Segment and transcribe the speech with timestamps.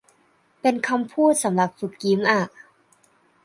[0.61, 2.41] เป็นคำพูดสำหรับฝึกยิ้มอ่ะ